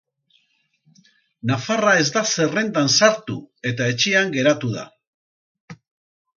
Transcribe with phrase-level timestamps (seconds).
[1.51, 3.37] Nafarra ez da zerrendan sartu
[3.73, 4.91] eta etxean geratu da.